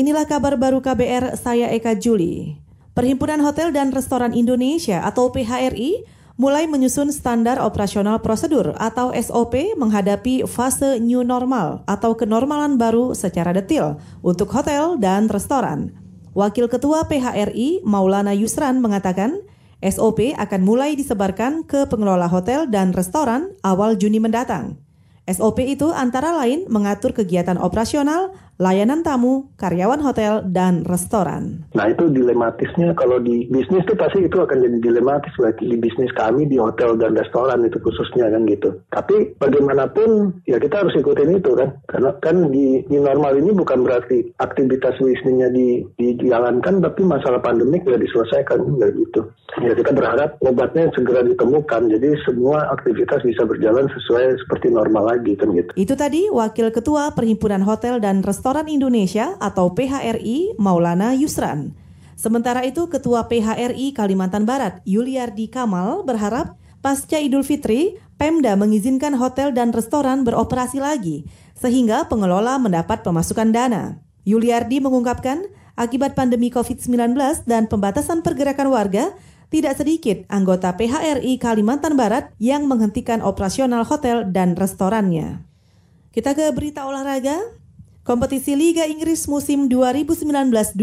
Inilah 0.00 0.24
kabar 0.24 0.56
baru 0.56 0.80
KBR, 0.80 1.36
saya 1.36 1.68
Eka 1.76 1.92
Juli. 1.92 2.56
Perhimpunan 2.96 3.36
Hotel 3.44 3.68
dan 3.68 3.92
Restoran 3.92 4.32
Indonesia 4.32 5.04
atau 5.04 5.28
PHRI 5.28 6.08
mulai 6.40 6.64
menyusun 6.64 7.12
standar 7.12 7.60
operasional 7.60 8.16
prosedur 8.24 8.72
atau 8.80 9.12
SOP 9.12 9.76
menghadapi 9.76 10.48
fase 10.48 10.96
new 11.04 11.20
normal 11.20 11.84
atau 11.84 12.16
kenormalan 12.16 12.80
baru 12.80 13.12
secara 13.12 13.52
detail 13.52 14.00
untuk 14.24 14.48
hotel 14.56 14.96
dan 14.96 15.28
restoran. 15.28 15.92
Wakil 16.32 16.72
Ketua 16.72 17.04
PHRI 17.04 17.84
Maulana 17.84 18.32
Yusran 18.32 18.80
mengatakan, 18.80 19.36
SOP 19.84 20.32
akan 20.32 20.60
mulai 20.64 20.96
disebarkan 20.96 21.68
ke 21.68 21.84
pengelola 21.92 22.24
hotel 22.24 22.64
dan 22.72 22.96
restoran 22.96 23.52
awal 23.60 24.00
Juni 24.00 24.16
mendatang. 24.16 24.80
SOP 25.28 25.62
itu 25.62 25.92
antara 25.92 26.34
lain 26.34 26.66
mengatur 26.66 27.14
kegiatan 27.14 27.54
operasional, 27.60 28.34
layanan 28.60 29.00
tamu, 29.00 29.48
karyawan 29.56 30.04
hotel, 30.04 30.44
dan 30.44 30.84
restoran. 30.84 31.64
Nah 31.72 31.88
itu 31.88 32.12
dilematisnya 32.12 32.92
kalau 32.92 33.16
di 33.16 33.48
bisnis 33.48 33.88
itu 33.88 33.96
pasti 33.96 34.28
itu 34.28 34.36
akan 34.36 34.60
jadi 34.60 34.78
dilematis 34.84 35.32
baik 35.40 35.64
di 35.64 35.80
bisnis 35.80 36.12
kami 36.12 36.44
di 36.44 36.60
hotel 36.60 37.00
dan 37.00 37.16
restoran 37.16 37.64
itu 37.64 37.80
khususnya 37.80 38.28
kan 38.28 38.44
gitu. 38.44 38.76
Tapi 38.92 39.32
bagaimanapun 39.40 40.44
ya 40.44 40.60
kita 40.60 40.84
harus 40.84 40.92
ikutin 40.92 41.40
itu 41.40 41.56
kan 41.56 41.72
karena 41.88 42.12
kan 42.20 42.52
di, 42.52 42.84
di 42.84 43.00
normal 43.00 43.40
ini 43.40 43.56
bukan 43.56 43.80
berarti 43.80 44.28
aktivitas 44.44 45.00
bisnisnya 45.00 45.48
di, 45.48 45.80
dijalankan 45.96 46.84
tapi 46.84 47.00
masalah 47.00 47.40
pandemik 47.40 47.88
ya 47.88 47.96
diselesaikan 47.96 48.60
ya 48.76 48.92
gitu. 48.92 49.24
Ya 49.64 49.72
kita 49.74 49.90
berharap 49.96 50.36
obatnya 50.44 50.92
segera 50.92 51.24
ditemukan 51.24 51.90
jadi 51.90 52.12
semua 52.28 52.70
aktivitas 52.76 53.24
bisa 53.24 53.42
berjalan 53.48 53.88
sesuai 53.88 54.36
seperti 54.46 54.68
normal 54.68 55.16
lagi 55.16 55.32
kan 55.34 55.48
gitu. 55.56 55.72
Itu 55.74 55.96
tadi 55.96 56.28
Wakil 56.28 56.70
Ketua 56.70 57.16
Perhimpunan 57.16 57.64
Hotel 57.64 57.98
dan 57.98 58.20
Restoran 58.20 58.49
Restoran 58.50 58.66
Indonesia 58.66 59.38
atau 59.38 59.70
PHRI 59.78 60.58
Maulana 60.58 61.14
Yusran. 61.14 61.70
Sementara 62.18 62.66
itu 62.66 62.90
Ketua 62.90 63.30
PHRI 63.30 63.94
Kalimantan 63.94 64.42
Barat 64.42 64.82
Yuliardi 64.82 65.46
Kamal 65.46 66.02
berharap 66.02 66.58
pasca 66.82 67.22
Idul 67.22 67.46
Fitri 67.46 68.02
Pemda 68.18 68.58
mengizinkan 68.58 69.14
hotel 69.14 69.54
dan 69.54 69.70
restoran 69.70 70.26
beroperasi 70.26 70.82
lagi 70.82 71.30
sehingga 71.54 72.10
pengelola 72.10 72.58
mendapat 72.58 73.06
pemasukan 73.06 73.54
dana. 73.54 74.02
Yuliardi 74.26 74.82
mengungkapkan 74.82 75.46
akibat 75.78 76.18
pandemi 76.18 76.50
COVID-19 76.50 77.46
dan 77.46 77.70
pembatasan 77.70 78.26
pergerakan 78.26 78.74
warga 78.74 79.14
tidak 79.54 79.78
sedikit 79.78 80.26
anggota 80.26 80.74
PHRI 80.74 81.38
Kalimantan 81.38 81.94
Barat 81.94 82.34
yang 82.42 82.66
menghentikan 82.66 83.22
operasional 83.22 83.86
hotel 83.86 84.26
dan 84.26 84.58
restorannya. 84.58 85.38
Kita 86.10 86.34
ke 86.34 86.50
berita 86.50 86.90
olahraga. 86.90 87.59
Kompetisi 88.10 88.58
Liga 88.58 88.90
Inggris 88.90 89.30
musim 89.30 89.70
2019-2020 89.70 90.74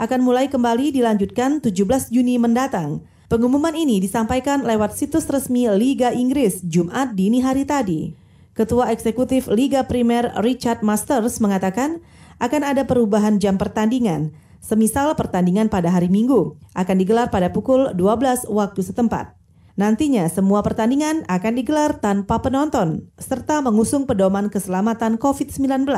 akan 0.00 0.20
mulai 0.24 0.48
kembali 0.48 0.96
dilanjutkan 0.96 1.60
17 1.60 2.08
Juni 2.08 2.40
mendatang. 2.40 3.04
Pengumuman 3.28 3.76
ini 3.76 4.00
disampaikan 4.00 4.64
lewat 4.64 4.96
situs 4.96 5.28
resmi 5.28 5.68
Liga 5.68 6.08
Inggris 6.16 6.64
Jumat 6.64 7.12
dini 7.12 7.44
hari 7.44 7.68
tadi. 7.68 8.16
Ketua 8.56 8.88
Eksekutif 8.96 9.44
Liga 9.52 9.84
Primer 9.84 10.32
Richard 10.40 10.80
Masters 10.80 11.36
mengatakan 11.36 12.00
akan 12.40 12.62
ada 12.64 12.88
perubahan 12.88 13.36
jam 13.36 13.60
pertandingan. 13.60 14.32
Semisal 14.64 15.12
pertandingan 15.20 15.68
pada 15.68 15.92
hari 15.92 16.08
Minggu 16.08 16.56
akan 16.80 16.96
digelar 16.96 17.28
pada 17.28 17.52
pukul 17.52 17.92
12 17.92 18.48
waktu 18.48 18.80
setempat. 18.80 19.39
Nantinya 19.80 20.28
semua 20.28 20.60
pertandingan 20.60 21.24
akan 21.24 21.56
digelar 21.56 22.04
tanpa 22.04 22.44
penonton 22.44 23.08
serta 23.16 23.64
mengusung 23.64 24.04
pedoman 24.04 24.52
keselamatan 24.52 25.16
COVID-19. 25.16 25.88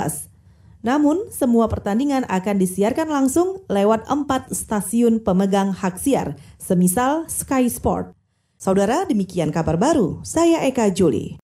Namun, 0.86 1.26
semua 1.34 1.66
pertandingan 1.66 2.22
akan 2.30 2.62
disiarkan 2.62 3.10
langsung 3.10 3.66
lewat 3.66 4.06
empat 4.06 4.54
stasiun 4.54 5.18
pemegang 5.26 5.74
hak 5.74 5.98
siar, 5.98 6.38
semisal 6.62 7.26
Sky 7.26 7.66
Sport. 7.66 8.14
Saudara, 8.54 9.02
demikian 9.02 9.50
kabar 9.50 9.74
baru. 9.74 10.22
Saya 10.22 10.62
Eka 10.62 10.86
Juli. 10.94 11.41